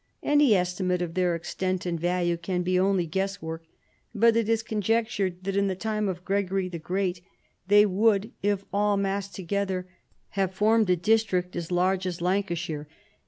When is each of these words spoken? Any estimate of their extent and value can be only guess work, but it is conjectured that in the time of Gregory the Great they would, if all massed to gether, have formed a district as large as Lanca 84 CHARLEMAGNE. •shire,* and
Any 0.23 0.55
estimate 0.55 1.03
of 1.03 1.13
their 1.13 1.35
extent 1.35 1.85
and 1.85 1.99
value 1.99 2.35
can 2.35 2.63
be 2.63 2.79
only 2.79 3.05
guess 3.05 3.39
work, 3.39 3.65
but 4.15 4.35
it 4.35 4.49
is 4.49 4.63
conjectured 4.63 5.43
that 5.43 5.55
in 5.55 5.67
the 5.67 5.75
time 5.75 6.07
of 6.09 6.25
Gregory 6.25 6.67
the 6.67 6.79
Great 6.79 7.21
they 7.67 7.85
would, 7.85 8.31
if 8.41 8.65
all 8.73 8.97
massed 8.97 9.35
to 9.35 9.43
gether, 9.43 9.87
have 10.29 10.55
formed 10.55 10.89
a 10.89 10.95
district 10.95 11.55
as 11.55 11.71
large 11.71 12.07
as 12.07 12.17
Lanca 12.19 12.47
84 12.47 12.55
CHARLEMAGNE. 12.55 12.85
•shire,* 12.85 12.85
and 12.87 12.87